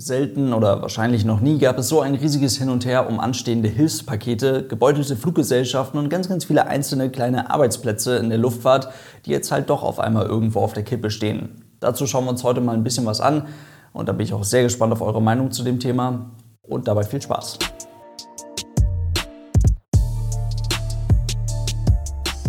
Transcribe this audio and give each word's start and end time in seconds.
Selten 0.00 0.52
oder 0.52 0.80
wahrscheinlich 0.80 1.24
noch 1.24 1.40
nie 1.40 1.58
gab 1.58 1.76
es 1.76 1.88
so 1.88 2.00
ein 2.00 2.14
riesiges 2.14 2.56
Hin 2.56 2.70
und 2.70 2.86
Her 2.86 3.08
um 3.08 3.18
anstehende 3.18 3.68
Hilfspakete, 3.68 4.64
gebeutelte 4.68 5.16
Fluggesellschaften 5.16 5.98
und 5.98 6.08
ganz, 6.08 6.28
ganz 6.28 6.44
viele 6.44 6.68
einzelne 6.68 7.10
kleine 7.10 7.50
Arbeitsplätze 7.50 8.16
in 8.16 8.28
der 8.28 8.38
Luftfahrt, 8.38 8.90
die 9.26 9.32
jetzt 9.32 9.50
halt 9.50 9.68
doch 9.70 9.82
auf 9.82 9.98
einmal 9.98 10.26
irgendwo 10.26 10.60
auf 10.60 10.72
der 10.72 10.84
Kippe 10.84 11.10
stehen. 11.10 11.64
Dazu 11.80 12.06
schauen 12.06 12.26
wir 12.26 12.30
uns 12.30 12.44
heute 12.44 12.60
mal 12.60 12.74
ein 12.74 12.84
bisschen 12.84 13.06
was 13.06 13.20
an 13.20 13.48
und 13.92 14.08
da 14.08 14.12
bin 14.12 14.24
ich 14.24 14.32
auch 14.32 14.44
sehr 14.44 14.62
gespannt 14.62 14.92
auf 14.92 15.02
eure 15.02 15.20
Meinung 15.20 15.50
zu 15.50 15.64
dem 15.64 15.80
Thema 15.80 16.30
und 16.62 16.86
dabei 16.86 17.02
viel 17.02 17.20
Spaß. 17.20 17.58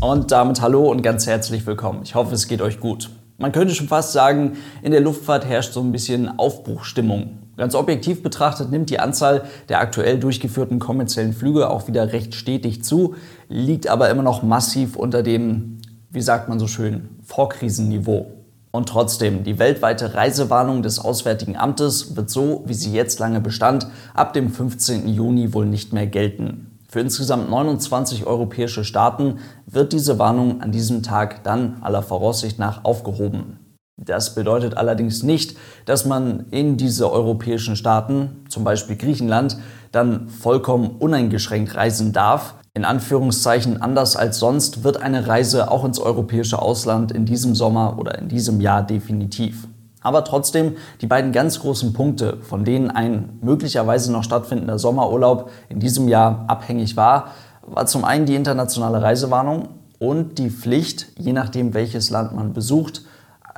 Und 0.01 0.31
damit 0.31 0.61
hallo 0.61 0.91
und 0.91 1.01
ganz 1.01 1.25
herzlich 1.25 1.65
willkommen. 1.65 2.01
Ich 2.03 2.13
hoffe, 2.13 2.35
es 2.35 2.47
geht 2.47 2.61
euch 2.61 2.79
gut. 2.79 3.09
Man 3.39 3.53
könnte 3.53 3.73
schon 3.73 3.87
fast 3.87 4.11
sagen, 4.11 4.57
in 4.81 4.91
der 4.91 4.99
Luftfahrt 4.99 5.45
herrscht 5.45 5.73
so 5.73 5.79
ein 5.79 5.93
bisschen 5.93 6.37
Aufbruchstimmung. 6.37 7.39
Ganz 7.55 7.73
objektiv 7.73 8.21
betrachtet 8.21 8.69
nimmt 8.69 8.89
die 8.89 8.99
Anzahl 8.99 9.43
der 9.69 9.79
aktuell 9.79 10.19
durchgeführten 10.19 10.79
kommerziellen 10.79 11.33
Flüge 11.33 11.69
auch 11.69 11.87
wieder 11.87 12.11
recht 12.11 12.35
stetig 12.35 12.83
zu, 12.83 13.15
liegt 13.47 13.87
aber 13.87 14.09
immer 14.09 14.23
noch 14.23 14.43
massiv 14.43 14.97
unter 14.97 15.23
dem, 15.23 15.79
wie 16.09 16.21
sagt 16.21 16.49
man 16.49 16.59
so 16.59 16.67
schön, 16.67 17.09
Vorkrisenniveau. 17.23 18.27
Und 18.71 18.89
trotzdem, 18.89 19.43
die 19.43 19.57
weltweite 19.57 20.13
Reisewarnung 20.13 20.83
des 20.83 20.99
Auswärtigen 20.99 21.57
Amtes 21.57 22.15
wird 22.15 22.29
so, 22.29 22.63
wie 22.65 22.73
sie 22.73 22.93
jetzt 22.93 23.19
lange 23.19 23.39
bestand, 23.39 23.87
ab 24.13 24.33
dem 24.33 24.51
15. 24.51 25.07
Juni 25.07 25.53
wohl 25.53 25.65
nicht 25.65 25.91
mehr 25.91 26.07
gelten. 26.07 26.78
Für 26.91 27.01
insgesamt 27.01 27.51
29 27.51 28.25
europäische 28.25 28.83
Staaten 28.83 29.37
wird 29.67 29.93
diese 29.93 30.17
Warnung 30.17 30.61
an 30.61 30.71
diesem 30.71 31.03
Tag 31.03 31.43
dann 31.43 31.77
aller 31.81 32.01
Voraussicht 32.01 32.57
nach 32.57 32.83
aufgehoben. 32.83 33.59
Das 33.95 34.33
bedeutet 34.33 34.75
allerdings 34.75 35.21
nicht, 35.21 35.55
dass 35.85 36.05
man 36.05 36.47
in 36.49 36.77
diese 36.77 37.11
europäischen 37.11 37.75
Staaten, 37.75 38.43
zum 38.49 38.63
Beispiel 38.63 38.95
Griechenland, 38.95 39.57
dann 39.91 40.29
vollkommen 40.29 40.95
uneingeschränkt 40.97 41.75
reisen 41.75 42.11
darf. 42.11 42.55
In 42.73 42.85
Anführungszeichen 42.85 43.79
anders 43.79 44.15
als 44.15 44.39
sonst 44.39 44.83
wird 44.83 44.97
eine 44.97 45.27
Reise 45.27 45.69
auch 45.69 45.85
ins 45.85 45.99
europäische 45.99 46.59
Ausland 46.59 47.11
in 47.11 47.25
diesem 47.25 47.53
Sommer 47.53 47.99
oder 47.99 48.17
in 48.17 48.29
diesem 48.29 48.61
Jahr 48.61 48.81
definitiv. 48.81 49.67
Aber 50.01 50.23
trotzdem 50.23 50.77
die 51.01 51.07
beiden 51.07 51.31
ganz 51.31 51.59
großen 51.59 51.93
Punkte, 51.93 52.37
von 52.41 52.63
denen 52.63 52.89
ein 52.89 53.39
möglicherweise 53.41 54.11
noch 54.11 54.23
stattfindender 54.23 54.79
Sommerurlaub 54.79 55.51
in 55.67 55.79
diesem 55.79 56.07
Jahr 56.07 56.45
abhängig 56.47 56.95
war, 56.95 57.31
war 57.61 57.85
zum 57.85 58.05
einen 58.05 58.25
die 58.25 58.35
internationale 58.35 59.01
Reisewarnung 59.01 59.69
und 59.99 60.37
die 60.37 60.49
Pflicht, 60.49 61.07
je 61.17 61.33
nachdem 61.33 61.73
welches 61.73 62.09
Land 62.09 62.33
man 62.33 62.53
besucht, 62.53 63.03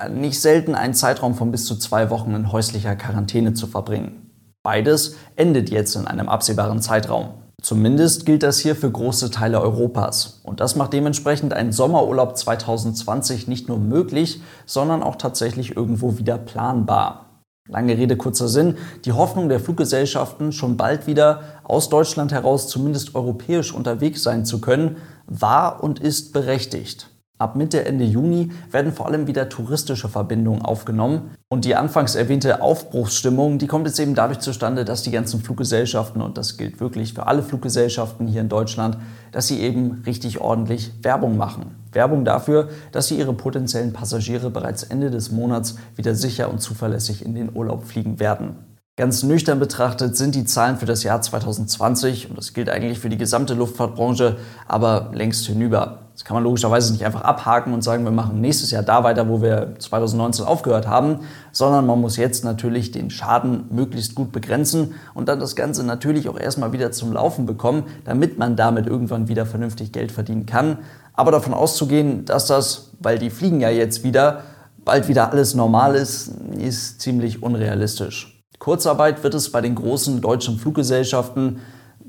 nicht 0.09 0.42
selten 0.42 0.73
einen 0.73 0.95
Zeitraum 0.95 1.36
von 1.36 1.52
bis 1.52 1.66
zu 1.66 1.75
zwei 1.75 2.09
Wochen 2.09 2.34
in 2.34 2.52
häuslicher 2.52 2.95
Quarantäne 2.95 3.53
zu 3.53 3.67
verbringen. 3.67 4.31
Beides 4.64 5.16
endet 5.36 5.69
jetzt 5.69 5.95
in 5.95 6.08
einem 6.08 6.30
absehbaren 6.30 6.81
Zeitraum. 6.81 7.30
Zumindest 7.61 8.25
gilt 8.25 8.41
das 8.41 8.57
hier 8.57 8.75
für 8.75 8.89
große 8.89 9.29
Teile 9.29 9.61
Europas. 9.61 10.41
Und 10.43 10.59
das 10.59 10.75
macht 10.75 10.93
dementsprechend 10.93 11.53
einen 11.53 11.71
Sommerurlaub 11.71 12.35
2020 12.35 13.47
nicht 13.47 13.69
nur 13.69 13.77
möglich, 13.77 14.41
sondern 14.65 15.03
auch 15.03 15.15
tatsächlich 15.15 15.77
irgendwo 15.77 16.17
wieder 16.17 16.39
planbar. 16.39 17.27
Lange 17.69 17.95
Rede, 17.95 18.17
kurzer 18.17 18.47
Sinn. 18.47 18.77
Die 19.05 19.11
Hoffnung 19.11 19.47
der 19.47 19.59
Fluggesellschaften, 19.59 20.51
schon 20.51 20.75
bald 20.75 21.05
wieder 21.05 21.43
aus 21.63 21.89
Deutschland 21.89 22.31
heraus 22.31 22.67
zumindest 22.67 23.13
europäisch 23.13 23.73
unterwegs 23.73 24.23
sein 24.23 24.43
zu 24.43 24.59
können, 24.59 24.97
war 25.27 25.83
und 25.83 25.99
ist 25.99 26.33
berechtigt. 26.33 27.10
Ab 27.42 27.56
Mitte, 27.56 27.84
Ende 27.86 28.06
Juni 28.06 28.52
werden 28.70 28.94
vor 28.94 29.08
allem 29.08 29.25
wieder 29.25 29.50
touristische 29.50 30.08
Verbindungen 30.08 30.61
aufgenommen. 30.61 31.31
Und 31.50 31.66
die 31.66 31.75
anfangs 31.75 32.14
erwähnte 32.14 32.61
Aufbruchsstimmung, 32.61 33.58
die 33.58 33.66
kommt 33.66 33.88
jetzt 33.88 34.00
eben 34.00 34.14
dadurch 34.14 34.39
zustande, 34.39 34.86
dass 34.86 35.02
die 35.02 35.09
ganzen 35.09 35.42
Fluggesellschaften, 35.42 36.22
und 36.22 36.38
das 36.38 36.58
gilt 36.58 36.80
wirklich 36.80 37.16
für 37.16 37.25
alle 37.25 37.42
Fluggesellschaften 37.42 38.28
hier 38.28 38.42
in 38.42 38.50
Deutschland, 38.50 38.97
dass 39.31 39.47
sie 39.47 39.59
eben 39.59 40.03
richtig 40.06 40.39
ordentlich 40.39 40.92
Werbung 41.02 41.36
machen. 41.36 41.75
Werbung 41.91 42.25
dafür, 42.25 42.69
dass 42.91 43.07
sie 43.07 43.18
ihre 43.18 43.34
potenziellen 43.34 43.91
Passagiere 43.91 44.51
bereits 44.51 44.84
Ende 44.84 45.09
des 45.09 45.31
Monats 45.31 45.78
wieder 45.96 46.13
sicher 46.13 46.51
und 46.51 46.62
zuverlässig 46.62 47.25
in 47.25 47.34
den 47.34 47.50
Urlaub 47.56 47.85
fliegen 47.85 48.19
werden. 48.19 48.72
Ganz 48.97 49.24
nüchtern 49.24 49.57
betrachtet 49.57 50.16
sind 50.16 50.35
die 50.35 50.46
Zahlen 50.46 50.78
für 50.78 50.85
das 50.85 51.01
Jahr 51.01 51.22
2020, 51.22 52.30
und 52.30 52.38
das 52.38 52.53
gilt 52.53 52.69
eigentlich 52.69 53.00
für 53.00 53.09
die 53.09 53.18
gesamte 53.18 53.56
Luftfahrtbranche, 53.56 54.38
aber 54.68 55.09
längst 55.13 55.47
hinüber. 55.47 56.10
Das 56.21 56.25
kann 56.27 56.35
man 56.35 56.43
logischerweise 56.43 56.93
nicht 56.93 57.03
einfach 57.03 57.21
abhaken 57.21 57.73
und 57.73 57.81
sagen, 57.81 58.03
wir 58.03 58.11
machen 58.11 58.41
nächstes 58.41 58.69
Jahr 58.69 58.83
da 58.83 59.03
weiter, 59.03 59.27
wo 59.27 59.41
wir 59.41 59.73
2019 59.79 60.45
aufgehört 60.45 60.87
haben, 60.87 61.21
sondern 61.51 61.87
man 61.87 61.99
muss 61.99 62.15
jetzt 62.15 62.45
natürlich 62.45 62.91
den 62.91 63.09
Schaden 63.09 63.63
möglichst 63.71 64.13
gut 64.13 64.31
begrenzen 64.31 64.93
und 65.15 65.27
dann 65.27 65.39
das 65.39 65.55
Ganze 65.55 65.83
natürlich 65.83 66.29
auch 66.29 66.39
erstmal 66.39 66.73
wieder 66.73 66.91
zum 66.91 67.11
Laufen 67.11 67.47
bekommen, 67.47 67.85
damit 68.05 68.37
man 68.37 68.55
damit 68.55 68.85
irgendwann 68.85 69.29
wieder 69.29 69.47
vernünftig 69.47 69.93
Geld 69.93 70.11
verdienen 70.11 70.45
kann. 70.45 70.77
Aber 71.15 71.31
davon 71.31 71.55
auszugehen, 71.55 72.23
dass 72.25 72.45
das, 72.45 72.91
weil 72.99 73.17
die 73.17 73.31
fliegen 73.31 73.59
ja 73.59 73.71
jetzt 73.71 74.03
wieder, 74.03 74.43
bald 74.85 75.07
wieder 75.07 75.31
alles 75.31 75.55
normal 75.55 75.95
ist, 75.95 76.33
ist 76.55 77.01
ziemlich 77.01 77.41
unrealistisch. 77.41 78.45
Kurzarbeit 78.59 79.23
wird 79.23 79.33
es 79.33 79.51
bei 79.51 79.61
den 79.61 79.73
großen 79.73 80.21
deutschen 80.21 80.59
Fluggesellschaften 80.59 81.61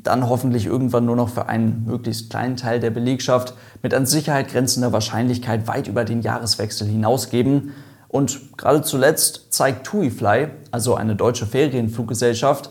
dann 0.02 0.28
hoffentlich 0.28 0.66
irgendwann 0.66 1.04
nur 1.04 1.16
noch 1.16 1.28
für 1.28 1.48
einen 1.48 1.84
möglichst 1.86 2.30
kleinen 2.30 2.56
Teil 2.56 2.80
der 2.80 2.90
Belegschaft 2.90 3.54
mit 3.82 3.94
an 3.94 4.06
Sicherheit 4.06 4.48
grenzender 4.48 4.92
Wahrscheinlichkeit 4.92 5.68
weit 5.68 5.88
über 5.88 6.04
den 6.04 6.22
Jahreswechsel 6.22 6.88
hinausgeben. 6.88 7.72
Und 8.08 8.56
gerade 8.58 8.82
zuletzt 8.82 9.52
zeigt 9.52 9.86
TuiFly, 9.86 10.48
also 10.70 10.94
eine 10.94 11.16
deutsche 11.16 11.46
Ferienfluggesellschaft, 11.46 12.70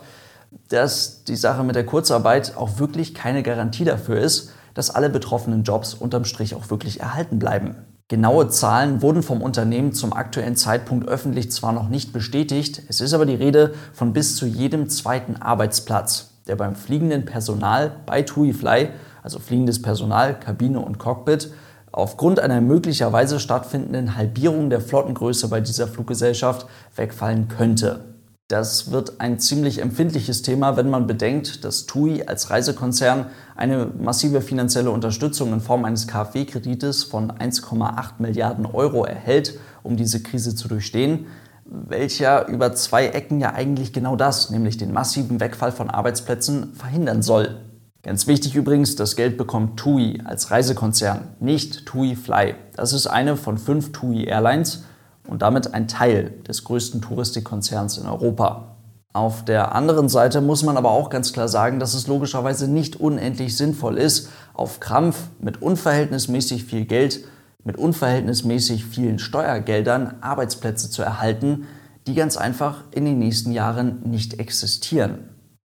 dass 0.70 1.24
die 1.24 1.36
Sache 1.36 1.64
mit 1.64 1.76
der 1.76 1.86
Kurzarbeit 1.86 2.58
auch 2.58 2.80
wirklich 2.80 3.14
keine 3.14 3.44
Garantie 3.44 3.86
dafür 3.86 4.20
ist, 4.20 4.52
dass 4.74 4.90
alle 4.90 5.10
betroffenen 5.10 5.64
Jobs 5.64 5.94
unterm 5.94 6.26
Strich 6.26 6.56
auch 6.56 6.70
wirklich 6.70 7.00
erhalten 7.00 7.40
bleiben. 7.40 7.76
Genaue 8.08 8.50
Zahlen 8.50 9.02
wurden 9.02 9.24
vom 9.24 9.42
Unternehmen 9.42 9.94
zum 9.94 10.12
aktuellen 10.12 10.58
Zeitpunkt 10.58 11.08
öffentlich 11.08 11.50
zwar 11.52 11.72
noch 11.72 11.88
nicht 11.88 12.12
bestätigt, 12.12 12.84
es 12.90 13.00
ist 13.00 13.14
aber 13.14 13.26
die 13.26 13.36
Rede 13.36 13.74
von 13.94 14.12
bis 14.12 14.36
zu 14.36 14.46
jedem 14.46 14.90
zweiten 14.90 15.38
Arbeitsplatz 15.38 16.31
der 16.48 16.56
beim 16.56 16.76
fliegenden 16.76 17.26
Personal 17.26 17.92
bei 18.06 18.22
TuiFly, 18.22 18.90
also 19.24 19.40
fliegendes 19.40 19.82
Personal, 19.82 20.40
Kabine 20.40 20.80
und 20.80 20.98
Cockpit, 20.98 21.52
aufgrund 21.92 22.40
einer 22.40 22.62
möglicherweise 22.62 23.40
stattfindenden 23.40 24.16
Halbierung 24.16 24.70
der 24.70 24.82
Flottengröße 24.82 25.50
bei 25.50 25.62
dieser 25.62 25.88
Fluggesellschaft 25.88 26.66
wegfallen 26.96 27.48
könnte. 27.48 28.06
Das 28.48 28.92
wird 28.92 29.22
ein 29.22 29.40
ziemlich 29.40 29.82
empfindliches 29.82 30.42
Thema, 30.42 30.76
wenn 30.76 30.90
man 30.90 31.08
bedenkt, 31.08 31.64
dass 31.64 31.86
TUI 31.86 32.24
als 32.26 32.50
Reisekonzern 32.50 33.28
eine 33.56 33.86
massive 33.98 34.42
finanzielle 34.42 34.92
Unterstützung 34.92 35.54
in 35.54 35.62
Form 35.62 35.86
eines 35.86 36.06
KfW-Kredites 36.06 37.04
von 37.04 37.32
1,8 37.32 38.16
Milliarden 38.20 38.66
Euro 38.66 39.06
erhält, 39.06 39.58
um 39.84 39.96
diese 39.96 40.22
Krise 40.22 40.54
zu 40.54 40.68
durchstehen 40.68 41.28
welcher 41.72 42.48
über 42.50 42.74
zwei 42.74 43.08
Ecken 43.08 43.40
ja 43.40 43.54
eigentlich 43.54 43.94
genau 43.94 44.18
das, 44.18 44.50
nämlich 44.50 44.78
den 44.78 44.92
massiven 44.92 45.40
Wegfall 45.40 45.72
von 45.72 45.90
Arbeitsplätzen, 45.90 46.74
verhindern 46.74 47.22
soll. 47.22 47.62
Ganz 48.04 48.28
wichtig 48.28 48.56
übrigens, 48.56 48.96
das 48.96 49.16
Geld 49.16 49.38
bekommt 49.38 49.80
TUI 49.80 50.22
als 50.26 50.52
Reisekonzern, 50.52 51.30
nicht 51.40 51.86
TUI 51.86 52.16
Fly. 52.16 52.56
Das 52.76 52.92
ist 52.92 53.08
eine 53.08 53.38
von 53.38 53.58
fünf 53.58 53.94
TUI 53.94 54.26
Airlines 54.26 54.84
und 55.28 55.44
damit 55.44 55.74
ein 55.74 55.88
Teil 55.88 56.34
des 56.48 56.66
größten 56.66 57.02
Touristikkonzerns 57.02 57.98
in 58.00 58.06
Europa. 58.06 58.76
Auf 59.14 59.46
der 59.46 59.74
anderen 59.74 60.10
Seite 60.10 60.42
muss 60.42 60.64
man 60.64 60.78
aber 60.78 60.92
auch 60.92 61.10
ganz 61.10 61.32
klar 61.32 61.48
sagen, 61.48 61.80
dass 61.80 61.94
es 61.94 62.08
logischerweise 62.08 62.68
nicht 62.70 63.00
unendlich 63.00 63.56
sinnvoll 63.56 63.98
ist, 63.98 64.30
auf 64.54 64.80
Krampf 64.80 65.18
mit 65.40 65.62
unverhältnismäßig 65.62 66.66
viel 66.66 66.86
Geld 66.86 67.22
mit 67.64 67.78
unverhältnismäßig 67.78 68.86
vielen 68.86 69.20
Steuergeldern 69.20 70.16
Arbeitsplätze 70.22 70.90
zu 70.90 71.02
erhalten, 71.02 71.66
die 72.08 72.16
ganz 72.16 72.38
einfach 72.38 72.84
in 72.92 73.06
den 73.06 73.20
nächsten 73.20 73.52
Jahren 73.52 74.02
nicht 74.10 74.40
existieren. 74.40 75.30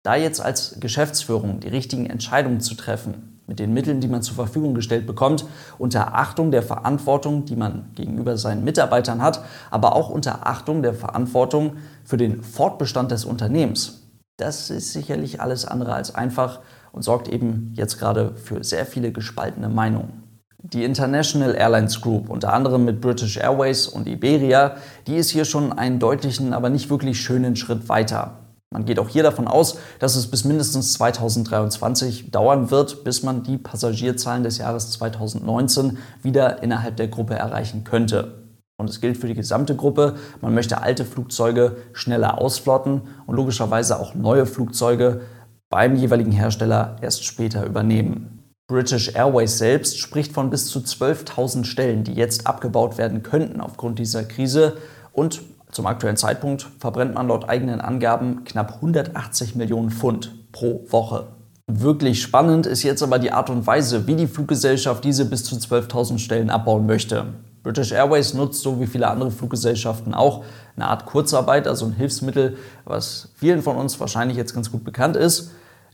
Da 0.05 0.17
jetzt 0.17 0.41
als 0.41 0.77
Geschäftsführung 0.81 1.61
die 1.61 1.69
richtigen 1.69 2.07
Entscheidungen 2.07 2.61
zu 2.61 2.75
treffen, 2.75 3.33
mit 3.47 3.59
den 3.59 3.75
Mitteln, 3.75 4.01
die 4.01 4.09
man 4.09 4.23
zur 4.23 4.37
Verfügung 4.37 4.75
gestellt 4.75 5.07
bekommt, 5.07 5.45
unter 5.79 6.15
Achtung 6.15 6.51
der 6.51 6.63
Verantwortung, 6.63 7.45
die 7.45 7.57
man 7.57 7.91
gegenüber 7.95 8.37
seinen 8.37 8.65
Mitarbeitern 8.65 9.21
hat, 9.21 9.45
aber 9.71 9.95
auch 9.95 10.09
unter 10.09 10.47
Achtung 10.47 10.83
der 10.83 10.95
Verantwortung 10.95 11.77
für 12.05 12.17
den 12.17 12.43
Fortbestand 12.43 13.11
des 13.11 13.25
Unternehmens. 13.25 14.03
Das 14.39 14.71
ist 14.71 14.93
sicherlich 14.93 15.41
alles 15.41 15.67
andere 15.67 15.95
als 15.95 16.15
einfach 16.15 16.61
und 16.93 17.03
sorgt 17.03 17.29
eben 17.29 17.73
jetzt 17.75 17.99
gerade 17.99 18.35
für 18.37 18.65
sehr 18.65 18.87
viele 18.87 19.13
gespaltene 19.13 19.69
Meinungen. 19.69 20.22
Die 20.65 20.85
International 20.85 21.57
Airlines 21.57 22.01
Group, 22.01 22.31
unter 22.31 22.53
anderem 22.53 22.85
mit 22.85 23.01
British 23.01 23.37
Airways 23.37 23.89
und 23.89 24.07
Iberia, 24.07 24.77
die 25.09 25.17
ist 25.17 25.31
hier 25.31 25.45
schon 25.45 25.73
einen 25.73 25.99
deutlichen, 25.99 26.53
aber 26.53 26.71
nicht 26.71 26.89
wirklich 26.89 27.21
schönen 27.21 27.57
Schritt 27.57 27.89
weiter. 27.89 28.39
Man 28.71 28.85
geht 28.85 29.01
auch 29.01 29.09
hier 29.09 29.25
davon 29.25 29.49
aus, 29.49 29.79
dass 29.99 30.15
es 30.15 30.31
bis 30.31 30.45
mindestens 30.45 30.93
2023 30.93 32.31
dauern 32.31 32.71
wird, 32.71 33.03
bis 33.03 33.25
man 33.25 33.43
die 33.43 33.59
Passagierzahlen 33.59 34.45
des 34.45 34.59
Jahres 34.59 34.93
2019 34.93 35.99
wieder 36.23 36.63
innerhalb 36.63 36.97
der 36.97 37.09
Gruppe 37.09 37.35
erreichen 37.35 37.83
könnte. 37.83 38.45
Und 38.77 38.89
es 38.89 39.01
gilt 39.01 39.17
für 39.17 39.27
die 39.27 39.35
gesamte 39.35 39.75
Gruppe. 39.75 40.15
Man 40.41 40.55
möchte 40.55 40.81
alte 40.81 41.05
Flugzeuge 41.05 41.77
schneller 41.93 42.41
ausflotten 42.41 43.03
und 43.27 43.35
logischerweise 43.35 43.99
auch 43.99 44.15
neue 44.15 44.47
Flugzeuge 44.47 45.23
beim 45.71 45.97
jeweiligen 45.97 46.33
Hersteller 46.33 46.97
erst 47.01 47.25
später 47.25 47.67
übernehmen. 47.67 48.42
British 48.73 49.15
Airways 49.15 49.59
selbst 49.59 49.99
spricht 49.99 50.33
von 50.33 50.49
bis 50.49 50.65
zu 50.69 50.79
12.000 50.79 51.67
Stellen, 51.67 52.05
die 52.05 52.15
jetzt 52.15 52.47
abgebaut 52.47 52.97
werden 52.97 53.23
könnten 53.23 53.61
aufgrund 53.61 53.99
dieser 53.99 54.25
Krise. 54.25 54.79
Und 55.13 55.43
zum 55.71 55.85
aktuellen 55.85 56.17
Zeitpunkt 56.17 56.67
verbrennt 56.79 57.13
man 57.13 57.29
laut 57.29 57.47
eigenen 57.47 57.83
Angaben 57.83 58.45
knapp 58.45 58.77
180 58.77 59.57
Millionen 59.57 59.91
Pfund 59.91 60.33
pro 60.53 60.87
Woche. 60.89 61.27
Wirklich 61.67 62.23
spannend 62.23 62.65
ist 62.65 62.83
jetzt 62.83 63.03
aber 63.03 63.19
die 63.19 63.31
Art 63.31 63.51
und 63.51 63.67
Weise, 63.67 64.07
wie 64.07 64.17
die 64.17 64.27
Fluggesellschaft 64.27 65.05
diese 65.05 65.27
bis 65.27 65.45
zu 65.45 65.57
12.000 65.57 66.17
Stellen 66.19 66.49
abbauen 66.49 66.87
möchte. 66.87 67.27
British 67.63 67.93
Airways 67.93 68.33
nutzt, 68.33 68.63
so 68.63 68.81
wie 68.81 68.87
viele 68.87 69.09
andere 69.09 69.31
Fluggesellschaften 69.31 70.15
auch, 70.15 70.45
eine 70.77 70.89
Art 70.89 71.05
Kurzarbeit, 71.05 71.69
also 71.69 71.85
ein 71.85 71.93
Hilfsmittel, 71.93 72.57
was 72.87 73.29
vielen 73.35 73.61
von 73.61 73.77
uns 73.77 74.01
wahrscheinlich 74.01 74.39
jetzt 74.39 74.55
ganz 74.55 74.73
gut 74.73 74.83
bekannt 74.83 75.17
ist. 75.17 75.51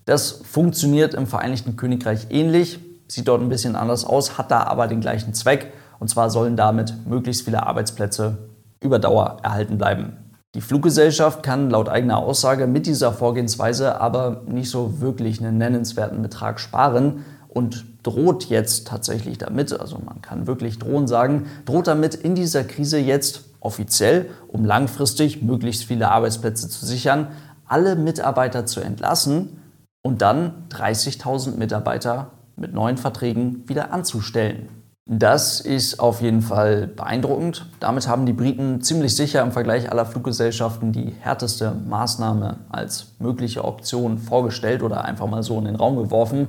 Das 0.08 0.40
funktioniert 0.42 1.12
im 1.12 1.26
Vereinigten 1.26 1.76
Königreich 1.76 2.28
ähnlich, 2.30 2.80
sieht 3.08 3.28
dort 3.28 3.42
ein 3.42 3.50
bisschen 3.50 3.76
anders 3.76 4.06
aus, 4.06 4.38
hat 4.38 4.50
da 4.50 4.62
aber 4.62 4.86
den 4.86 5.02
gleichen 5.02 5.34
Zweck. 5.34 5.70
Und 6.00 6.08
zwar 6.08 6.30
sollen 6.30 6.56
damit 6.56 6.94
möglichst 7.06 7.44
viele 7.44 7.66
Arbeitsplätze 7.66 8.38
über 8.82 8.98
Dauer 8.98 9.36
erhalten 9.42 9.76
bleiben. 9.76 10.16
Die 10.54 10.62
Fluggesellschaft 10.62 11.42
kann 11.42 11.68
laut 11.68 11.90
eigener 11.90 12.16
Aussage 12.16 12.66
mit 12.66 12.86
dieser 12.86 13.12
Vorgehensweise 13.12 14.00
aber 14.00 14.44
nicht 14.46 14.70
so 14.70 15.02
wirklich 15.02 15.42
einen 15.42 15.58
nennenswerten 15.58 16.22
Betrag 16.22 16.58
sparen 16.58 17.26
und 17.48 17.84
droht 18.02 18.46
jetzt 18.46 18.86
tatsächlich 18.86 19.36
damit, 19.36 19.78
also 19.78 19.98
man 20.02 20.22
kann 20.22 20.46
wirklich 20.46 20.78
drohen 20.78 21.06
sagen, 21.06 21.48
droht 21.66 21.86
damit 21.86 22.14
in 22.14 22.34
dieser 22.34 22.64
Krise 22.64 22.96
jetzt 22.96 23.44
offiziell, 23.60 24.30
um 24.46 24.64
langfristig 24.64 25.42
möglichst 25.42 25.84
viele 25.84 26.10
Arbeitsplätze 26.10 26.70
zu 26.70 26.86
sichern, 26.86 27.28
alle 27.66 27.94
Mitarbeiter 27.94 28.64
zu 28.64 28.80
entlassen 28.80 29.58
und 30.02 30.22
dann 30.22 30.68
30.000 30.70 31.56
Mitarbeiter 31.56 32.30
mit 32.56 32.72
neuen 32.72 32.96
Verträgen 32.96 33.68
wieder 33.68 33.92
anzustellen. 33.92 34.68
Das 35.10 35.60
ist 35.60 36.00
auf 36.00 36.20
jeden 36.20 36.42
Fall 36.42 36.86
beeindruckend. 36.86 37.64
Damit 37.80 38.08
haben 38.08 38.26
die 38.26 38.34
Briten 38.34 38.82
ziemlich 38.82 39.16
sicher 39.16 39.42
im 39.42 39.52
Vergleich 39.52 39.90
aller 39.90 40.04
Fluggesellschaften 40.04 40.92
die 40.92 41.14
härteste 41.20 41.72
Maßnahme 41.72 42.58
als 42.68 43.12
mögliche 43.18 43.64
Option 43.64 44.18
vorgestellt 44.18 44.82
oder 44.82 45.04
einfach 45.06 45.26
mal 45.26 45.42
so 45.42 45.58
in 45.58 45.64
den 45.64 45.76
Raum 45.76 45.96
geworfen. 45.96 46.48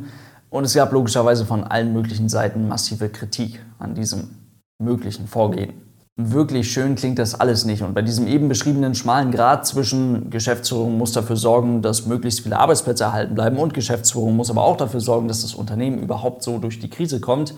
Und 0.50 0.66
es 0.66 0.74
gab 0.74 0.92
logischerweise 0.92 1.46
von 1.46 1.64
allen 1.64 1.94
möglichen 1.94 2.28
Seiten 2.28 2.68
massive 2.68 3.08
Kritik 3.08 3.64
an 3.78 3.96
diesem 3.96 4.30
möglichen 4.78 5.28
Vorgehen 5.28 5.89
wirklich 6.22 6.72
schön 6.72 6.96
klingt 6.96 7.18
das 7.18 7.40
alles 7.40 7.64
nicht. 7.64 7.82
Und 7.82 7.94
bei 7.94 8.02
diesem 8.02 8.28
eben 8.28 8.50
beschriebenen 8.50 8.94
schmalen 8.94 9.32
Grad 9.32 9.66
zwischen 9.66 10.30
Geschäftsführung 10.30 10.98
muss 10.98 11.14
dafür 11.14 11.38
sorgen, 11.38 11.82
dass 11.82 12.06
möglichst 12.06 12.42
viele 12.42 12.60
Arbeitsplätze 12.60 13.06
erhalten 13.06 13.36
bleiben 13.36 13.58
und 13.58 13.74
Geschäftsführung 13.74 14.36
muss 14.36 14.50
aber 14.50 14.64
auch 14.64 14.76
dafür 14.76 15.00
sorgen, 15.00 15.30
dass 15.30 15.44
das 15.44 15.56
Unternehmen 15.56 16.00
überhaupt 16.00 16.44
so 16.44 16.58
durch 16.58 16.80
die 16.80 16.90
Krise 16.90 17.22
kommt, 17.22 17.54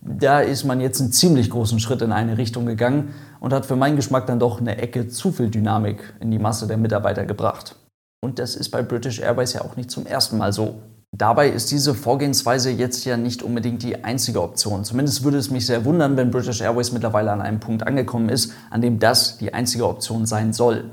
da 0.00 0.40
ist 0.40 0.64
man 0.64 0.80
jetzt 0.80 1.00
einen 1.00 1.10
ziemlich 1.10 1.50
großen 1.50 1.80
Schritt 1.80 2.00
in 2.02 2.12
eine 2.12 2.38
Richtung 2.38 2.64
gegangen 2.66 3.14
und 3.40 3.52
hat 3.52 3.66
für 3.66 3.76
meinen 3.76 3.96
Geschmack 3.96 4.26
dann 4.26 4.38
doch 4.38 4.60
eine 4.60 4.78
Ecke 4.78 5.08
zu 5.08 5.32
viel 5.32 5.50
Dynamik 5.50 6.14
in 6.20 6.30
die 6.30 6.38
Masse 6.38 6.68
der 6.68 6.76
Mitarbeiter 6.76 7.24
gebracht. 7.24 7.74
Und 8.22 8.38
das 8.38 8.54
ist 8.54 8.70
bei 8.70 8.82
British 8.82 9.18
Airways 9.18 9.54
ja 9.54 9.62
auch 9.62 9.76
nicht 9.76 9.90
zum 9.90 10.06
ersten 10.06 10.38
Mal 10.38 10.52
so. 10.52 10.76
Dabei 11.12 11.48
ist 11.48 11.70
diese 11.70 11.94
Vorgehensweise 11.94 12.70
jetzt 12.70 13.04
ja 13.04 13.16
nicht 13.16 13.42
unbedingt 13.42 13.82
die 13.82 14.04
einzige 14.04 14.42
Option. 14.42 14.84
Zumindest 14.84 15.24
würde 15.24 15.38
es 15.38 15.50
mich 15.50 15.64
sehr 15.66 15.84
wundern, 15.84 16.16
wenn 16.16 16.30
British 16.30 16.60
Airways 16.60 16.92
mittlerweile 16.92 17.32
an 17.32 17.40
einem 17.40 17.60
Punkt 17.60 17.86
angekommen 17.86 18.28
ist, 18.28 18.52
an 18.70 18.82
dem 18.82 18.98
das 18.98 19.38
die 19.38 19.54
einzige 19.54 19.86
Option 19.86 20.26
sein 20.26 20.52
soll. 20.52 20.90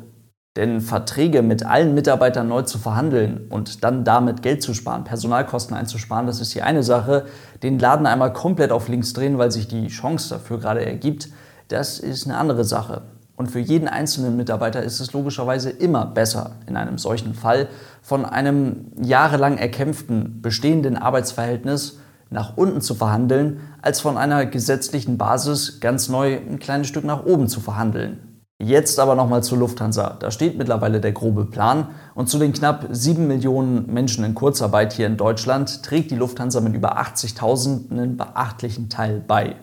Denn 0.55 0.81
Verträge 0.81 1.41
mit 1.41 1.65
allen 1.65 1.95
Mitarbeitern 1.95 2.47
neu 2.47 2.61
zu 2.61 2.77
verhandeln 2.77 3.47
und 3.49 3.83
dann 3.83 4.03
damit 4.03 4.43
Geld 4.43 4.61
zu 4.61 4.75
sparen, 4.75 5.03
Personalkosten 5.03 5.75
einzusparen, 5.75 6.27
das 6.27 6.39
ist 6.39 6.53
die 6.53 6.61
eine 6.61 6.83
Sache. 6.83 7.25
Den 7.63 7.79
Laden 7.79 8.05
einmal 8.05 8.33
komplett 8.33 8.71
auf 8.71 8.87
links 8.87 9.13
drehen, 9.13 9.39
weil 9.39 9.51
sich 9.51 9.67
die 9.67 9.87
Chance 9.87 10.29
dafür 10.29 10.59
gerade 10.59 10.85
ergibt, 10.85 11.29
das 11.69 11.99
ist 11.99 12.27
eine 12.27 12.37
andere 12.37 12.65
Sache. 12.65 13.01
Und 13.35 13.49
für 13.49 13.59
jeden 13.59 13.87
einzelnen 13.87 14.37
Mitarbeiter 14.37 14.83
ist 14.83 14.99
es 14.99 15.11
logischerweise 15.13 15.71
immer 15.71 16.05
besser, 16.05 16.57
in 16.67 16.77
einem 16.77 16.97
solchen 16.97 17.33
Fall 17.33 17.67
von 18.01 18.25
einem 18.25 18.91
jahrelang 19.01 19.57
erkämpften 19.57 20.41
bestehenden 20.41 20.97
Arbeitsverhältnis 20.97 21.99
nach 22.29 22.57
unten 22.57 22.81
zu 22.81 22.95
verhandeln, 22.95 23.61
als 23.81 24.01
von 24.01 24.17
einer 24.17 24.45
gesetzlichen 24.45 25.17
Basis 25.17 25.79
ganz 25.79 26.09
neu 26.09 26.37
ein 26.37 26.59
kleines 26.59 26.87
Stück 26.87 27.05
nach 27.05 27.25
oben 27.25 27.47
zu 27.47 27.59
verhandeln. 27.59 28.33
Jetzt 28.59 28.99
aber 28.99 29.15
nochmal 29.15 29.43
zur 29.43 29.57
Lufthansa. 29.57 30.15
Da 30.19 30.31
steht 30.31 30.57
mittlerweile 30.57 31.01
der 31.01 31.11
grobe 31.11 31.45
Plan 31.45 31.89
und 32.15 32.29
zu 32.29 32.37
den 32.39 32.53
knapp 32.53 32.87
7 32.89 33.27
Millionen 33.27 33.91
Menschen 33.91 34.23
in 34.23 34.35
Kurzarbeit 34.35 34.93
hier 34.93 35.07
in 35.07 35.17
Deutschland 35.17 35.83
trägt 35.83 36.11
die 36.11 36.15
Lufthansa 36.15 36.61
mit 36.61 36.73
über 36.73 36.97
80.000 36.99 37.91
einen 37.91 38.15
beachtlichen 38.15 38.89
Teil 38.89 39.23
bei. 39.25 39.55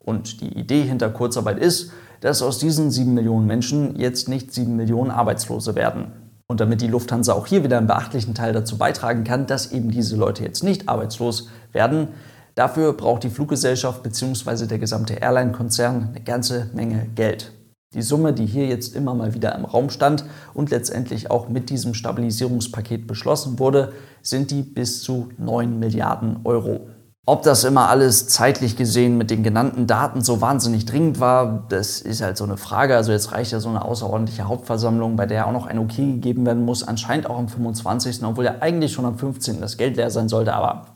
Und 0.00 0.40
die 0.40 0.58
Idee 0.58 0.82
hinter 0.82 1.08
Kurzarbeit 1.08 1.58
ist, 1.58 1.92
dass 2.22 2.40
aus 2.40 2.58
diesen 2.58 2.90
sieben 2.90 3.14
Millionen 3.14 3.46
Menschen 3.46 3.96
jetzt 3.96 4.28
nicht 4.28 4.54
sieben 4.54 4.76
Millionen 4.76 5.10
Arbeitslose 5.10 5.74
werden. 5.74 6.12
Und 6.46 6.60
damit 6.60 6.80
die 6.80 6.86
Lufthansa 6.86 7.32
auch 7.32 7.46
hier 7.46 7.64
wieder 7.64 7.78
einen 7.78 7.88
beachtlichen 7.88 8.34
Teil 8.34 8.52
dazu 8.52 8.78
beitragen 8.78 9.24
kann, 9.24 9.46
dass 9.46 9.72
eben 9.72 9.90
diese 9.90 10.16
Leute 10.16 10.44
jetzt 10.44 10.62
nicht 10.62 10.88
arbeitslos 10.88 11.48
werden, 11.72 12.08
dafür 12.54 12.92
braucht 12.92 13.24
die 13.24 13.30
Fluggesellschaft 13.30 14.02
bzw. 14.02 14.66
der 14.66 14.78
gesamte 14.78 15.14
Airline-Konzern 15.14 16.10
eine 16.10 16.20
ganze 16.24 16.70
Menge 16.72 17.08
Geld. 17.14 17.52
Die 17.94 18.02
Summe, 18.02 18.32
die 18.32 18.46
hier 18.46 18.66
jetzt 18.66 18.94
immer 18.94 19.14
mal 19.14 19.34
wieder 19.34 19.54
im 19.56 19.64
Raum 19.64 19.90
stand 19.90 20.24
und 20.54 20.70
letztendlich 20.70 21.30
auch 21.30 21.48
mit 21.48 21.70
diesem 21.70 21.92
Stabilisierungspaket 21.92 23.06
beschlossen 23.06 23.58
wurde, 23.58 23.92
sind 24.22 24.50
die 24.50 24.62
bis 24.62 25.02
zu 25.02 25.28
9 25.38 25.78
Milliarden 25.78 26.40
Euro. 26.44 26.86
Ob 27.24 27.44
das 27.44 27.62
immer 27.62 27.88
alles 27.88 28.26
zeitlich 28.26 28.76
gesehen 28.76 29.16
mit 29.16 29.30
den 29.30 29.44
genannten 29.44 29.86
Daten 29.86 30.22
so 30.22 30.40
wahnsinnig 30.40 30.86
dringend 30.86 31.20
war, 31.20 31.62
das 31.68 32.00
ist 32.00 32.20
halt 32.20 32.36
so 32.36 32.42
eine 32.42 32.56
Frage. 32.56 32.96
Also 32.96 33.12
jetzt 33.12 33.30
reicht 33.30 33.52
ja 33.52 33.60
so 33.60 33.68
eine 33.68 33.84
außerordentliche 33.84 34.48
Hauptversammlung, 34.48 35.14
bei 35.14 35.26
der 35.26 35.46
auch 35.46 35.52
noch 35.52 35.66
ein 35.66 35.78
Okay 35.78 36.14
gegeben 36.14 36.44
werden 36.44 36.64
muss, 36.64 36.82
anscheinend 36.82 37.30
auch 37.30 37.38
am 37.38 37.48
25., 37.48 38.24
obwohl 38.24 38.46
ja 38.46 38.56
eigentlich 38.58 38.92
schon 38.92 39.04
am 39.04 39.16
15. 39.16 39.60
das 39.60 39.76
Geld 39.76 39.96
leer 39.96 40.10
sein 40.10 40.28
sollte, 40.28 40.52
aber 40.52 40.86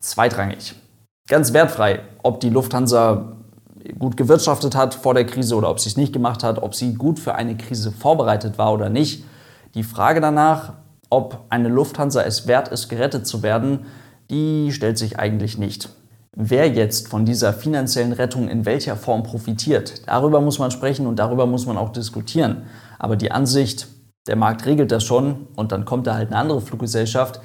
zweitrangig. 0.00 0.74
Ganz 1.28 1.52
wertfrei, 1.52 2.00
ob 2.24 2.40
die 2.40 2.50
Lufthansa 2.50 3.36
gut 3.96 4.16
gewirtschaftet 4.16 4.74
hat 4.74 4.94
vor 4.94 5.14
der 5.14 5.24
Krise 5.24 5.54
oder 5.54 5.70
ob 5.70 5.78
sie 5.78 5.88
es 5.88 5.96
nicht 5.96 6.12
gemacht 6.12 6.42
hat, 6.42 6.60
ob 6.60 6.74
sie 6.74 6.94
gut 6.94 7.20
für 7.20 7.36
eine 7.36 7.56
Krise 7.56 7.92
vorbereitet 7.92 8.58
war 8.58 8.72
oder 8.72 8.88
nicht. 8.88 9.24
Die 9.74 9.84
Frage 9.84 10.20
danach, 10.20 10.72
ob 11.10 11.44
eine 11.48 11.68
Lufthansa 11.68 12.22
es 12.22 12.48
wert 12.48 12.66
ist, 12.68 12.88
gerettet 12.88 13.28
zu 13.28 13.44
werden, 13.44 13.86
die 14.30 14.72
stellt 14.72 14.98
sich 14.98 15.18
eigentlich 15.18 15.58
nicht. 15.58 15.90
Wer 16.34 16.70
jetzt 16.70 17.08
von 17.08 17.24
dieser 17.26 17.52
finanziellen 17.52 18.12
Rettung 18.12 18.48
in 18.48 18.64
welcher 18.64 18.96
Form 18.96 19.24
profitiert, 19.24 20.06
darüber 20.06 20.40
muss 20.40 20.58
man 20.60 20.70
sprechen 20.70 21.06
und 21.06 21.18
darüber 21.18 21.46
muss 21.46 21.66
man 21.66 21.76
auch 21.76 21.90
diskutieren. 21.90 22.62
Aber 22.98 23.16
die 23.16 23.32
Ansicht, 23.32 23.88
der 24.28 24.36
Markt 24.36 24.64
regelt 24.64 24.92
das 24.92 25.04
schon 25.04 25.48
und 25.56 25.72
dann 25.72 25.84
kommt 25.84 26.06
da 26.06 26.14
halt 26.14 26.28
eine 26.28 26.38
andere 26.38 26.60
Fluggesellschaft, 26.60 27.40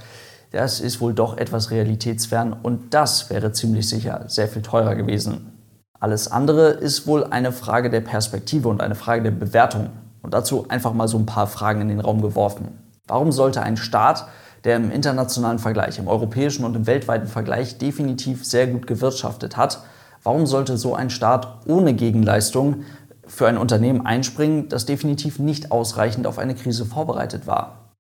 das 0.52 0.80
ist 0.80 1.02
wohl 1.02 1.14
doch 1.14 1.38
etwas 1.38 1.72
realitätsfern 1.72 2.54
und 2.54 2.94
das 2.94 3.30
wäre 3.30 3.52
ziemlich 3.52 3.90
sicher 3.90 4.26
sehr 4.28 4.48
viel 4.48 4.62
teurer 4.62 4.96
gewesen. 4.96 5.52
Alles 6.00 6.32
andere 6.32 6.70
ist 6.70 7.08
wohl 7.08 7.24
eine 7.24 7.52
Frage 7.52 7.90
der 7.90 8.02
Perspektive 8.02 8.70
und 8.70 8.82
eine 8.82 8.96
Frage 8.96 9.24
der 9.24 9.32
Bewertung. 9.32 9.90
Und 10.22 10.34
dazu 10.34 10.66
einfach 10.70 10.94
mal 10.94 11.08
so 11.08 11.18
ein 11.18 11.26
paar 11.26 11.48
Fragen 11.48 11.82
in 11.82 11.88
den 11.88 12.00
Raum 12.00 12.22
geworfen. 12.22 12.80
Warum 13.08 13.32
sollte 13.32 13.62
ein 13.62 13.78
Staat 13.78 14.28
der 14.66 14.78
im 14.78 14.92
internationalen 14.92 15.60
Vergleich, 15.60 16.00
im 16.00 16.08
europäischen 16.08 16.66
und 16.66 16.76
im 16.76 16.88
weltweiten 16.88 17.28
Vergleich 17.28 17.78
definitiv 17.78 18.44
sehr 18.44 18.68
gut 18.68 18.88
gewirtschaftet 18.88 19.56
hat. 19.56 19.82
Warum 20.24 20.48
sollte 20.48 20.76
so 20.76 20.96
ein 20.96 21.12
Staat 21.12 21.68
ohne 21.68 21.94
Gegenleistung 21.94 22.84
für 23.28 23.48
ein 23.48 23.60
Unternehmen 23.60 24.06
einspringen, 24.06 24.68
das 24.68 24.88
definitiv 24.88 25.38
nicht 25.38 25.72
ausreichend 25.72 26.26
auf 26.26 26.40
eine 26.40 26.56
Krise 26.56 26.86
vorbereitet 26.86 27.46
war? 27.46 27.94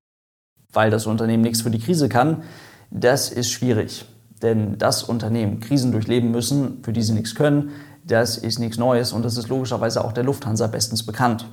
Weil 0.73 0.89
das 0.89 1.05
Unternehmen 1.05 1.43
nichts 1.43 1.61
für 1.61 1.69
die 1.69 1.79
Krise 1.79 2.09
kann, 2.09 2.41
das 2.89 3.29
ist 3.29 3.51
schwierig. 3.51 4.05
Denn 4.41 4.77
das 4.79 5.03
Unternehmen 5.03 5.59
Krisen 5.59 5.91
durchleben 5.91 6.31
müssen, 6.31 6.83
für 6.83 6.93
die 6.93 7.03
sie 7.03 7.13
nichts 7.13 7.35
können, 7.35 7.69
das 8.03 8.37
ist 8.37 8.59
nichts 8.59 8.77
Neues 8.77 9.13
und 9.13 9.23
das 9.23 9.37
ist 9.37 9.49
logischerweise 9.49 10.03
auch 10.03 10.11
der 10.11 10.23
Lufthansa 10.23 10.67
bestens 10.67 11.05
bekannt. 11.05 11.45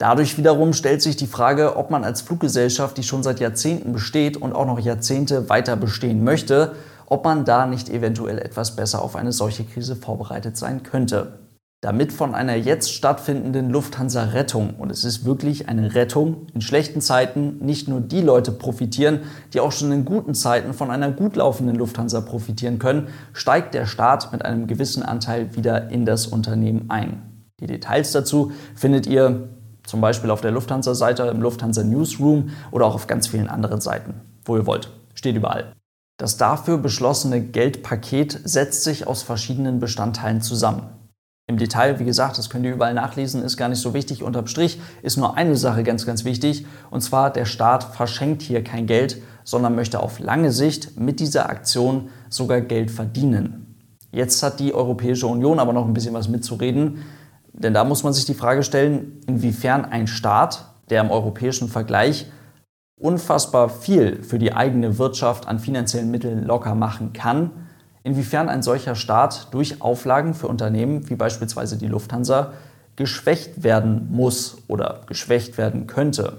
Dadurch 0.00 0.38
wiederum 0.38 0.72
stellt 0.72 1.02
sich 1.02 1.16
die 1.16 1.26
Frage, 1.26 1.76
ob 1.76 1.90
man 1.90 2.04
als 2.04 2.22
Fluggesellschaft, 2.22 2.96
die 2.96 3.02
schon 3.02 3.22
seit 3.22 3.38
Jahrzehnten 3.38 3.92
besteht 3.92 4.38
und 4.38 4.54
auch 4.54 4.64
noch 4.64 4.80
Jahrzehnte 4.80 5.50
weiter 5.50 5.76
bestehen 5.76 6.24
möchte, 6.24 6.72
ob 7.04 7.26
man 7.26 7.44
da 7.44 7.66
nicht 7.66 7.90
eventuell 7.90 8.38
etwas 8.38 8.76
besser 8.76 9.02
auf 9.02 9.14
eine 9.14 9.30
solche 9.30 9.62
Krise 9.62 9.96
vorbereitet 9.96 10.56
sein 10.56 10.82
könnte. 10.82 11.40
Damit 11.82 12.14
von 12.14 12.34
einer 12.34 12.54
jetzt 12.54 12.94
stattfindenden 12.94 13.68
Lufthansa-Rettung, 13.68 14.76
und 14.78 14.90
es 14.90 15.04
ist 15.04 15.26
wirklich 15.26 15.68
eine 15.68 15.94
Rettung, 15.94 16.46
in 16.54 16.62
schlechten 16.62 17.02
Zeiten 17.02 17.58
nicht 17.60 17.86
nur 17.86 18.00
die 18.00 18.22
Leute 18.22 18.52
profitieren, 18.52 19.20
die 19.52 19.60
auch 19.60 19.72
schon 19.72 19.92
in 19.92 20.06
guten 20.06 20.32
Zeiten 20.32 20.72
von 20.72 20.90
einer 20.90 21.10
gut 21.10 21.36
laufenden 21.36 21.76
Lufthansa 21.76 22.22
profitieren 22.22 22.78
können, 22.78 23.08
steigt 23.34 23.74
der 23.74 23.84
Staat 23.84 24.32
mit 24.32 24.46
einem 24.46 24.66
gewissen 24.66 25.02
Anteil 25.02 25.54
wieder 25.56 25.90
in 25.90 26.06
das 26.06 26.26
Unternehmen 26.26 26.86
ein. 26.88 27.20
Die 27.60 27.66
Details 27.66 28.12
dazu 28.12 28.52
findet 28.74 29.06
ihr 29.06 29.50
zum 29.90 30.00
Beispiel 30.00 30.30
auf 30.30 30.40
der 30.40 30.52
Lufthansa-Seite, 30.52 31.24
im 31.24 31.42
Lufthansa 31.42 31.82
Newsroom 31.82 32.50
oder 32.70 32.86
auch 32.86 32.94
auf 32.94 33.08
ganz 33.08 33.26
vielen 33.26 33.48
anderen 33.48 33.80
Seiten, 33.80 34.14
wo 34.44 34.56
ihr 34.56 34.64
wollt. 34.64 34.88
Steht 35.14 35.34
überall. 35.34 35.72
Das 36.16 36.36
dafür 36.36 36.78
beschlossene 36.78 37.40
Geldpaket 37.40 38.40
setzt 38.44 38.84
sich 38.84 39.08
aus 39.08 39.24
verschiedenen 39.24 39.80
Bestandteilen 39.80 40.42
zusammen. 40.42 40.82
Im 41.48 41.56
Detail, 41.56 41.98
wie 41.98 42.04
gesagt, 42.04 42.38
das 42.38 42.48
könnt 42.48 42.64
ihr 42.64 42.72
überall 42.72 42.94
nachlesen, 42.94 43.42
ist 43.42 43.56
gar 43.56 43.68
nicht 43.68 43.80
so 43.80 43.92
wichtig. 43.92 44.22
Unterm 44.22 44.46
Strich 44.46 44.80
ist 45.02 45.16
nur 45.16 45.36
eine 45.36 45.56
Sache 45.56 45.82
ganz, 45.82 46.06
ganz 46.06 46.24
wichtig. 46.24 46.66
Und 46.90 47.00
zwar, 47.00 47.32
der 47.32 47.44
Staat 47.44 47.82
verschenkt 47.82 48.42
hier 48.42 48.62
kein 48.62 48.86
Geld, 48.86 49.20
sondern 49.42 49.74
möchte 49.74 49.98
auf 49.98 50.20
lange 50.20 50.52
Sicht 50.52 51.00
mit 51.00 51.18
dieser 51.18 51.50
Aktion 51.50 52.10
sogar 52.28 52.60
Geld 52.60 52.92
verdienen. 52.92 53.74
Jetzt 54.12 54.40
hat 54.44 54.60
die 54.60 54.72
Europäische 54.72 55.26
Union 55.26 55.58
aber 55.58 55.72
noch 55.72 55.86
ein 55.86 55.94
bisschen 55.94 56.14
was 56.14 56.28
mitzureden. 56.28 57.02
Denn 57.62 57.74
da 57.74 57.84
muss 57.84 58.02
man 58.02 58.14
sich 58.14 58.24
die 58.24 58.34
Frage 58.34 58.62
stellen, 58.62 59.20
inwiefern 59.26 59.84
ein 59.84 60.06
Staat, 60.06 60.64
der 60.88 61.02
im 61.02 61.10
europäischen 61.10 61.68
Vergleich 61.68 62.26
unfassbar 62.98 63.68
viel 63.68 64.22
für 64.22 64.38
die 64.38 64.54
eigene 64.54 64.98
Wirtschaft 64.98 65.46
an 65.46 65.58
finanziellen 65.58 66.10
Mitteln 66.10 66.44
locker 66.44 66.74
machen 66.74 67.12
kann, 67.12 67.50
inwiefern 68.02 68.48
ein 68.48 68.62
solcher 68.62 68.94
Staat 68.94 69.48
durch 69.52 69.82
Auflagen 69.82 70.32
für 70.32 70.48
Unternehmen 70.48 71.08
wie 71.10 71.16
beispielsweise 71.16 71.76
die 71.76 71.86
Lufthansa 71.86 72.54
geschwächt 72.96 73.62
werden 73.62 74.08
muss 74.10 74.58
oder 74.66 75.02
geschwächt 75.06 75.58
werden 75.58 75.86
könnte. 75.86 76.38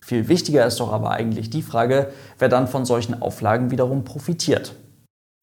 Viel 0.00 0.28
wichtiger 0.28 0.64
ist 0.64 0.78
doch 0.78 0.92
aber 0.92 1.10
eigentlich 1.10 1.50
die 1.50 1.62
Frage, 1.62 2.10
wer 2.38 2.48
dann 2.48 2.68
von 2.68 2.84
solchen 2.84 3.20
Auflagen 3.20 3.72
wiederum 3.72 4.04
profitiert. 4.04 4.74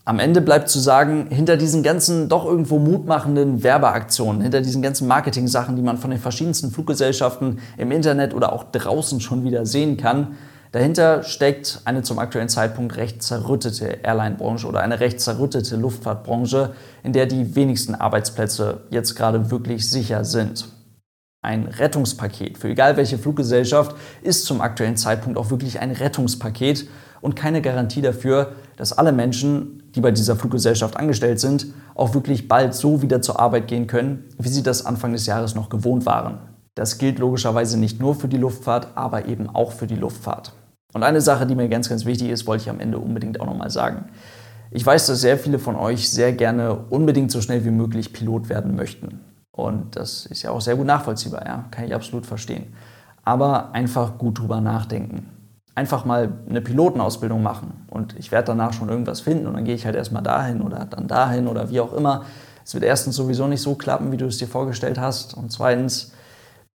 Am 0.05 0.19
Ende 0.19 0.41
bleibt 0.41 0.69
zu 0.69 0.79
sagen, 0.79 1.27
hinter 1.29 1.57
diesen 1.57 1.83
ganzen 1.83 2.29
doch 2.29 2.45
irgendwo 2.45 2.79
mutmachenden 2.79 3.63
Werbeaktionen, 3.63 4.41
hinter 4.41 4.61
diesen 4.61 4.81
ganzen 4.81 5.07
Marketing-Sachen, 5.07 5.75
die 5.75 5.81
man 5.81 5.97
von 5.97 6.09
den 6.09 6.19
verschiedensten 6.19 6.71
Fluggesellschaften 6.71 7.59
im 7.77 7.91
Internet 7.91 8.33
oder 8.33 8.53
auch 8.53 8.63
draußen 8.71 9.21
schon 9.21 9.43
wieder 9.43 9.65
sehen 9.65 9.97
kann, 9.97 10.35
Dahinter 10.71 11.23
steckt 11.23 11.81
eine 11.85 12.03
zum 12.03 12.19
aktuellen 12.19 12.49
Zeitpunkt 12.49 12.95
recht 12.95 13.23
zerrüttete 13.23 13.99
Airline-Branche 14.03 14.67
oder 14.67 14.81
eine 14.81 14.99
recht 14.99 15.19
zerrüttete 15.19 15.75
Luftfahrtbranche, 15.75 16.73
in 17.03 17.11
der 17.11 17.25
die 17.25 17.55
wenigsten 17.55 17.95
Arbeitsplätze 17.95 18.81
jetzt 18.91 19.15
gerade 19.15 19.49
wirklich 19.49 19.89
sicher 19.89 20.23
sind. 20.25 20.69
Ein 21.41 21.65
Rettungspaket 21.65 22.57
für 22.59 22.67
egal 22.67 22.97
welche 22.97 23.17
Fluggesellschaft 23.17 23.95
ist 24.21 24.45
zum 24.45 24.61
aktuellen 24.61 24.97
Zeitpunkt 24.97 25.39
auch 25.39 25.49
wirklich 25.49 25.79
ein 25.79 25.91
Rettungspaket 25.91 26.87
und 27.21 27.35
keine 27.35 27.61
Garantie 27.61 28.01
dafür, 28.01 28.51
dass 28.79 28.93
alle 28.93 29.11
Menschen, 29.11 29.83
die 29.93 29.99
bei 29.99 30.11
dieser 30.11 30.37
Fluggesellschaft 30.37 30.95
angestellt 30.95 31.41
sind, 31.41 31.67
auch 31.95 32.13
wirklich 32.13 32.47
bald 32.47 32.73
so 32.73 33.01
wieder 33.01 33.21
zur 33.21 33.37
Arbeit 33.37 33.67
gehen 33.67 33.87
können, 33.87 34.23
wie 34.39 34.47
sie 34.47 34.63
das 34.63 34.85
Anfang 34.85 35.11
des 35.11 35.25
Jahres 35.25 35.53
noch 35.53 35.67
gewohnt 35.67 36.05
waren. 36.05 36.37
Das 36.75 36.97
gilt 36.97 37.19
logischerweise 37.19 37.77
nicht 37.77 37.99
nur 37.99 38.15
für 38.15 38.29
die 38.29 38.37
Luftfahrt, 38.37 38.87
aber 38.95 39.25
eben 39.25 39.49
auch 39.49 39.73
für 39.73 39.85
die 39.85 39.97
Luftfahrt. 39.97 40.53
Und 40.93 41.03
eine 41.03 41.19
Sache, 41.19 41.45
die 41.45 41.55
mir 41.55 41.67
ganz, 41.67 41.89
ganz 41.89 42.05
wichtig 42.05 42.29
ist, 42.29 42.47
wollte 42.47 42.63
ich 42.63 42.69
am 42.69 42.79
Ende 42.79 42.99
unbedingt 42.99 43.41
auch 43.41 43.47
nochmal 43.47 43.69
sagen. 43.69 44.05
Ich 44.71 44.85
weiß, 44.85 45.07
dass 45.07 45.19
sehr 45.19 45.37
viele 45.37 45.59
von 45.59 45.75
euch 45.75 46.09
sehr 46.09 46.31
gerne 46.31 46.73
unbedingt 46.89 47.31
so 47.31 47.41
schnell 47.41 47.65
wie 47.65 47.71
möglich 47.71 48.13
Pilot 48.13 48.47
werden 48.47 48.77
möchten. 48.77 49.19
Und 49.51 49.97
das 49.97 50.25
ist 50.25 50.43
ja 50.43 50.51
auch 50.51 50.61
sehr 50.61 50.77
gut 50.77 50.87
nachvollziehbar, 50.87 51.45
ja? 51.45 51.65
kann 51.69 51.83
ich 51.83 51.93
absolut 51.93 52.25
verstehen. 52.25 52.67
Aber 53.25 53.73
einfach 53.73 54.17
gut 54.17 54.39
drüber 54.39 54.61
nachdenken. 54.61 55.27
Einfach 55.75 56.05
mal 56.05 56.31
eine 56.49 56.61
Pilotenausbildung 56.61 57.43
machen. 57.43 57.78
Und 57.99 58.17
ich 58.17 58.31
werde 58.31 58.47
danach 58.47 58.71
schon 58.71 58.87
irgendwas 58.87 59.19
finden 59.19 59.45
und 59.45 59.55
dann 59.55 59.65
gehe 59.65 59.75
ich 59.75 59.85
halt 59.85 59.95
erstmal 59.95 60.23
dahin 60.23 60.61
oder 60.61 60.85
dann 60.85 61.09
dahin 61.09 61.47
oder 61.47 61.69
wie 61.69 61.81
auch 61.81 61.91
immer. 61.91 62.23
Es 62.63 62.73
wird 62.73 62.85
erstens 62.85 63.17
sowieso 63.17 63.45
nicht 63.45 63.61
so 63.61 63.75
klappen, 63.75 64.13
wie 64.13 64.17
du 64.17 64.25
es 64.25 64.37
dir 64.37 64.47
vorgestellt 64.47 64.97
hast. 64.97 65.33
Und 65.33 65.51
zweitens, 65.51 66.13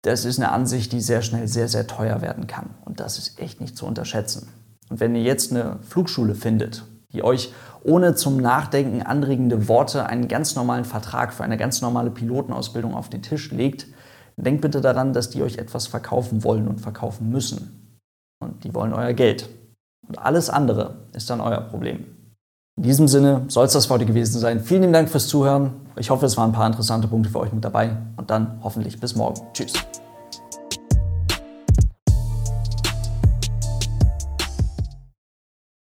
das 0.01 0.23
ist 0.23 0.39
eine 0.39 0.53
Ansicht, 0.53 0.93
die 0.93 1.01
sehr 1.01 1.21
schnell 1.21 1.49
sehr, 1.49 1.67
sehr 1.67 1.87
teuer 1.87 2.21
werden 2.21 2.47
kann. 2.47 2.69
Und 2.85 3.01
das 3.01 3.17
ist 3.17 3.37
echt 3.37 3.59
nicht 3.59 3.75
zu 3.75 3.85
unterschätzen. 3.85 4.47
Und 4.89 5.01
wenn 5.01 5.13
ihr 5.13 5.23
jetzt 5.23 5.51
eine 5.51 5.79
Flugschule 5.81 6.35
findet, 6.35 6.85
die 7.11 7.21
euch 7.21 7.51
ohne 7.83 8.15
zum 8.15 8.37
Nachdenken 8.37 9.01
anregende 9.01 9.67
Worte 9.67 10.05
einen 10.05 10.29
ganz 10.29 10.55
normalen 10.55 10.85
Vertrag 10.85 11.33
für 11.33 11.43
eine 11.43 11.57
ganz 11.57 11.81
normale 11.81 12.11
Pilotenausbildung 12.11 12.95
auf 12.95 13.09
den 13.09 13.23
Tisch 13.23 13.51
legt, 13.51 13.87
denkt 14.37 14.61
bitte 14.61 14.79
daran, 14.79 15.11
dass 15.11 15.29
die 15.29 15.43
euch 15.43 15.57
etwas 15.57 15.87
verkaufen 15.87 16.45
wollen 16.45 16.69
und 16.69 16.79
verkaufen 16.79 17.29
müssen. 17.29 17.99
Und 18.41 18.63
die 18.63 18.73
wollen 18.73 18.93
euer 18.93 19.11
Geld. 19.11 19.49
Und 20.09 20.17
alles 20.17 20.49
andere 20.49 20.95
ist 21.13 21.29
dann 21.29 21.39
euer 21.39 21.61
Problem. 21.61 22.03
In 22.77 22.83
diesem 22.83 23.07
Sinne 23.07 23.43
soll 23.47 23.65
es 23.65 23.73
das 23.73 23.89
heute 23.89 24.05
gewesen 24.05 24.39
sein. 24.39 24.61
Vielen 24.61 24.81
lieben 24.81 24.93
Dank 24.93 25.09
fürs 25.09 25.27
Zuhören. 25.27 25.73
Ich 25.97 26.09
hoffe, 26.09 26.25
es 26.25 26.35
waren 26.37 26.49
ein 26.49 26.53
paar 26.53 26.67
interessante 26.67 27.07
Punkte 27.07 27.29
für 27.29 27.39
euch 27.39 27.53
mit 27.53 27.63
dabei. 27.63 27.97
Und 28.17 28.29
dann 28.29 28.59
hoffentlich 28.63 28.99
bis 28.99 29.15
morgen. 29.15 29.41
Tschüss. 29.53 29.73